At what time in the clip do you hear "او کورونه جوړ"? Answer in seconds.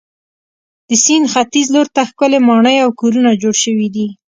2.83-3.55